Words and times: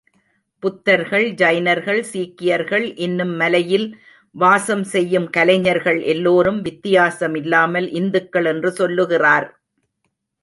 புத்தர்கள், 0.63 1.25
ஜைனர்கள், 1.33 1.99
சீக்கியர்கள், 2.01 2.95
இன்னும் 2.95 3.35
மலையில் 3.35 3.85
வாசம் 4.35 4.83
செய்யும் 4.83 5.29
கலைஞர்கள் 5.29 6.01
எல்லோரும் 6.01 6.61
வித்தியாசமில்லாமல் 6.61 7.87
இந்துக்கள் 7.91 8.45
என்று 8.45 8.71
சொல்லுகிறார். 8.71 9.47